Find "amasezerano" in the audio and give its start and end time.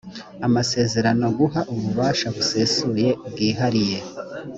0.47-1.25